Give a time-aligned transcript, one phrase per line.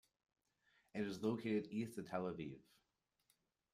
[0.95, 2.57] It is located east of Tel Aviv.